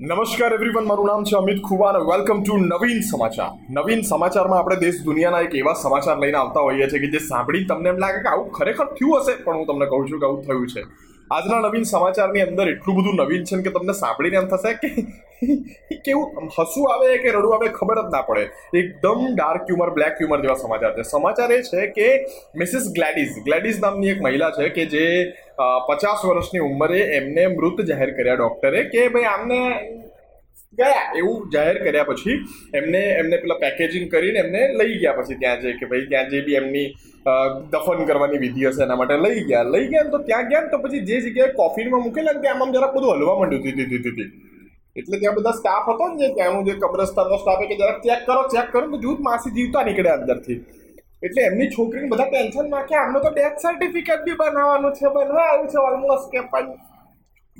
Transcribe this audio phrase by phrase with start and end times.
[0.00, 3.50] નમસ્કાર એવરીવન મારું નામ છે અમિત ખુવા અને વેલકમ ટુ નવીન સમાચાર.
[3.76, 7.66] નવીન સમાચારમાં આપણે દેશ દુનિયાના એક એવા સમાચાર લઈને આવતા હોઈએ છીએ કે જે સાંભળી
[7.70, 10.44] તમને એમ લાગે કે આવું ખરેખર થયું હશે, પણ હું તમને કહું છું કે આવું
[10.46, 10.82] થયું છે.
[11.30, 14.88] આજના નવીન સમાચારની અંદર એટલું બધું નવીન છે કે તમને સાંભળીને એમ થશે કે
[16.06, 18.44] કેવું હસવું આવે કે રડવું આવે ખબર જ ના પડે.
[18.80, 21.06] એકદમ ડાર્ક હ્યુમર બ્લેક હ્યુમર જેવા સમાચાર છે.
[21.10, 22.08] સમાચાર એ છે કે
[22.62, 25.06] મિસિસ ગ્લેડિસ ગ્લેડિઝ નામની એક મહિલા છે કે જે
[25.88, 29.60] પચાસ વર્ષની ઉંમરે એમને મૃત જાહેર કર્યા ડૉક્ટરે કે ભાઈ આમને
[30.80, 32.36] ગયા એવું જાહેર કર્યા પછી
[32.80, 36.42] એમને એમને પેલા પેકેજિંગ કરીને એમને લઈ ગયા પછી ત્યાં જે કે ભાઈ ત્યાં જે
[36.48, 36.88] બી એમની
[37.72, 39.64] દફન કરવાની વિધિ હશે એના માટે લઈ ગયા.
[39.74, 42.76] લઈ ગયા તો ત્યાં ગયા ને તો પછી જે જગ્યાએ કોફીનમાં મૂકેલા ને ત્યાં આમ
[42.76, 44.28] જરાક બધું હલવા માંડ્યું ધીધી હતી હતી
[44.96, 48.42] એટલે ત્યાં બધા સ્ટાફ હતો ને જે ત્યાંનું જે કબ્રસ્તાનનો સ્ટાફ કે જરાક ચેક કરો
[48.54, 50.58] ચેક કરો તો જૂથ માસી જીવતા નીકળ્યા અંદરથી.
[51.26, 55.70] એટલે એમની છોકરીને બધા ટેન્શનમાં કે આમનો તો ડેથ સર્ટિફિકેટ બી બનાવવાનું છે, બનવા આવ્યું
[55.72, 56.68] છે ઓલમોસ્ટ કે પણ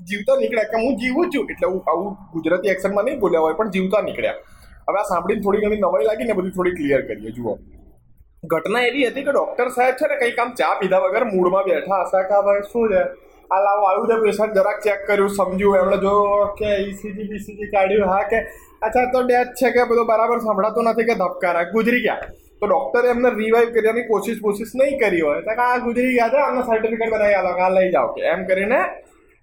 [0.05, 0.65] જીવતા નીકળ્યા.
[0.65, 1.47] કે હું જીવું છું?
[1.51, 4.35] એટલે હું આવું ગુજરાતી એક્શનમાં નહીં બોલ્યા હોય, પણ જીવતા નીકળ્યા.
[4.89, 7.31] હવે આ સાંભળીને થોડી ઘણી નવાઈ લાગી ને બધી થોડી ક્લિયર કરીએ.
[7.31, 7.59] જુઓ.
[8.45, 12.03] ઘટના એવી હતી કે ડૉક્ટર સાહેબ છે ને કંઈક આમ ચા પીધા વગર મૂળમાં બેઠા
[12.03, 13.29] હશે કે ભાઈ શું છે?
[13.51, 18.07] આ લાવો આવ્યું છે પેશન્ટ જરાક ચેક કર્યું, સમજ્યું, એમણે જો કે ઈસીજી બીસીજી કાઢ્યું,
[18.07, 18.39] હા કે?
[18.83, 21.63] અચ્છા, તો ડેથ છે કે બધું બરાબર સંભળાતો નથી કે ધબકારા?
[21.63, 22.17] ગુજરી ગયા.
[22.61, 25.41] તો ડૉક્ટરે એમને રિવાઈવ કરવાની કોશિશ કોશિશ નહીં કરી હોય.
[25.41, 28.23] તો આ ગુજરી ગયા છે, આમના સર્ટિફિકેટ બનાવી આ લઈ જાઓ કે.
[28.23, 28.77] એમ કરીને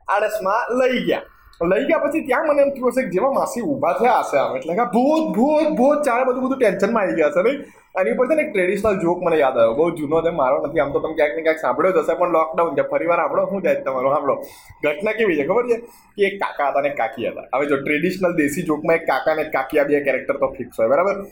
[0.08, 1.22] આડસમાં લઈ ગયા.
[1.62, 4.56] લઈ ગયા પછી ત્યાં મને એમ થયું હશે જેવા માસી ઊભા થયા હશે આમ.
[4.58, 7.60] એટલે કે ભૂત ભૂત ભૂત ચારે બધું બધું ટેન્શનમાં આવી ગયા હશે, નહીં?
[8.02, 9.74] એની ઉપર છે ને એક ટ્રેડિશનલ જોક મને યાદ આવ્યો.
[9.74, 12.30] બહુ જૂનો છે, મારો નથી આમ તો તમે ક્યાંક ને ક્યાંક સાંભળ્યો જ હશે, પણ
[12.30, 12.82] લોકડાઉન છે.
[12.82, 14.14] ફરીવાર આપણો શું જાય તમારો?
[14.14, 14.36] સાંભળો.
[14.84, 15.48] ઘટના કેવી છે?
[15.48, 15.78] ખબર છે?
[16.18, 17.48] કે એક કાકા હતા ને કાકી હતા.
[17.56, 20.88] હવે જો ટ્રેડિશનલ દેશી જોકમાં એક કાકા ને કાકી આ બે કેરેક્ટર તો ફિક્સ હોય,
[20.88, 21.24] બરાબર?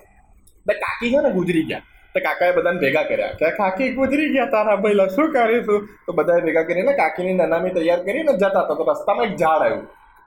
[0.67, 1.81] કાકી છે ને ગુજરી ગયા.
[2.13, 3.33] તો કાકાએ બધાને ભેગા કર્યા.
[3.39, 5.89] કે કાકી, ગુજરી ગયા તારા ભાઈલા શું કરીશું?
[6.05, 8.79] તો બધાએ ભેગા કરીને કાકીની નનામી તૈયાર કરીને જતા હતા.
[8.79, 9.85] તો રસ્તામાં એક ઝાડ આવ્યું.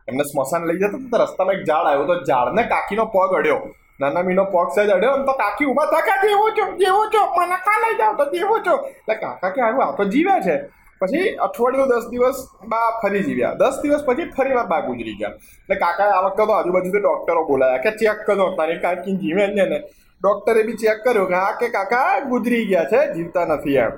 [0.08, 2.06] એમને સ્મશાન લઈ જતા તો રસ્તામાં એક ઝાડ આવ્યું.
[2.06, 3.60] તો ઝાડને કાકીનો પગ અડ્યો.
[4.00, 7.76] નાનામીનો પગ સહેજ અડ્યો તો કાકી ઊભા થા કા જેવો છો જેવો છો મને કા
[7.82, 10.56] લઈ જાવ તો જેવો છો એટલે કાકા કે આવ્યું આ તો જીવે છે.
[11.00, 12.38] પછી અઠવાડિયું દસ દિવસ
[12.72, 13.54] બા ફરી જીવ્યા.
[13.60, 15.32] દસ દિવસ પછી ફરી વાર બા ગુજરી ગયા.
[15.62, 19.66] એટલે કાકાએ આ વખતે તો આજુબાજુથી ડૉક્ટરો બોલાયા કે, ચેક કરો, તારી કાકી જીવે છે
[19.72, 19.78] ને.
[20.26, 23.96] ડૉક્ટરે બી ચેક કર્યો કે હા કે કાકા ગુજરી ગયા છે, જીવતા નથી એમ.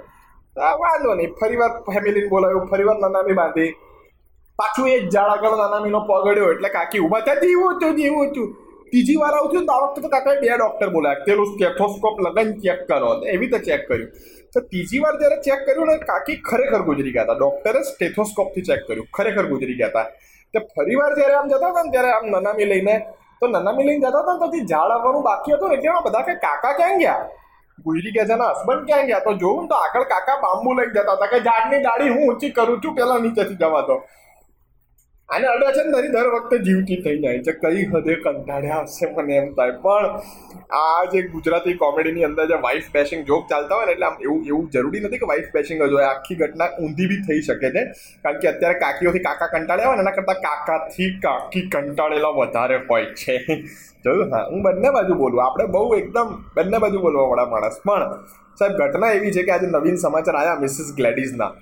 [0.80, 3.68] વાંધો નહીં ફરી વાર ફેમિલીને બોલાવ્યું ફરી વાર નાનામી બાંધી.
[4.58, 8.48] પાછું એ જ ઝાડ આગળ નાનામીનો પગડ્યો એટલે કાકી ઊભા થયા, જીવું છું જીવું છું.
[8.90, 12.50] ત્રીજી વાર આવું છું તો આ વખતે તો કાકાએ બે ડૉક્ટર બોલાયા પેલું સ્ટેથોસ્કોપ લગન
[12.64, 13.10] ચેક કરો.
[13.34, 14.10] એવી રીતે ચેક કર્યું.
[14.52, 17.38] તો ત્રીજી વાર જ્યારે ચેક કર્યું ને કાકી ખરેખર ગુજરી ગયા હતા.
[17.42, 19.08] ડૉક્ટરે સ્ટેથોસ્કોપથી ચેક કર્યું.
[19.16, 20.06] ખરેખર ગુજરી ગયા હતા.
[20.54, 22.94] તો ફરી વાર જ્યારે આમ જતા હતા ને ત્યારે આમ નનામી લઈને
[23.40, 26.72] તો નનામી લઈને જતા હતા ને તો ઝાડ આવવાનું બાકી હતું એટલે બધા કે કાકા
[26.72, 27.26] ક્યાં ગયા?
[27.84, 29.20] ગુજરી ગયા છે હસબન્ડ ક્યાં ગયા?
[29.20, 32.80] તો જોઉં તો આગળ કાકા બાંબુ લઈને જતા હતા કે ઝાડની ડાળી હું ઊંચી કરું
[32.82, 34.02] છું, પેલા નીચેથી જવા દો.
[35.28, 39.48] આને અડે છે દર વખતે જીવતી થઈ જાય છે, કઈ હદે કંટાળ્યા હશે મને એમ
[39.56, 39.74] થાય.
[39.82, 40.06] પણ
[40.78, 44.40] આ જે ગુજરાતી કોમેડીની અંદર જે વાઇફ બેશિંગ જોક ચાલતા હોય ને એટલે આમ એવું
[44.52, 46.06] એવું જરૂરી નથી કે વાઇફ બેશિંગ જ હોય.
[46.12, 47.84] આખી ઘટના ઊંધી બી થઈ શકે છે.
[48.24, 53.14] કારણ કે અત્યારે કાકીઓથી કાકા કંટાળ્યા હોય ને એના કરતાં કાકાથી કાકી કંટાળેલા વધારે હોય
[53.22, 53.38] છે.
[54.04, 55.46] જોયું હા, હું બંને બાજુ બોલું.
[55.46, 57.80] આપણે બહુ એકદમ બંને બાજુ બોલવાવાળા માણસ.
[57.86, 58.18] પણ
[58.58, 61.52] સાહેબ, ઘટના એવી છે કે આજે નવીન સમાચાર આવ્યા મિસિસ ગ્લેડીઝના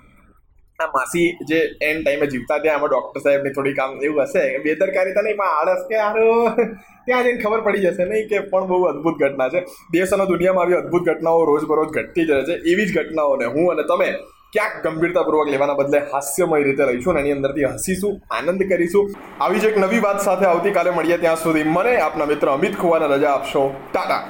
[0.84, 5.36] માસી જે એન્ડ ટાઈમે જીવતા ત્યાં આમાં ડૉક્ટર સાહેબની થોડી કામ એવું હશે બેદરકારીતા નહીં
[5.36, 6.54] પણ આળસ કે હારો
[7.06, 9.60] ત્યાં જઈને ખબર પડી જશે નહીં કે પણ બહુ અદ્ભુત ઘટના છે.
[9.92, 12.52] દેશ અને દુનિયામાં આવી અદ્ભુત ઘટનાઓ રોજબરોજ ઘટતી જ રહે છે.
[12.52, 14.14] એવી જ ઘટનાઓને હું અને તમે
[14.52, 19.10] ક્યાંક ગંભીરતાપૂર્વક લેવાના બદલે હાસ્યમય રીતે રહીશું અને એની અંદરથી હસીશું, આનંદ કરીશું.
[19.40, 21.64] આવી જ એક નવી વાત સાથે આવતીકાલે મળીએ ત્યાં સુધી.
[21.64, 23.74] મને આપના મિત્ર અમિત ખુવાને રજા આપશો.
[23.92, 24.24] ટાટા.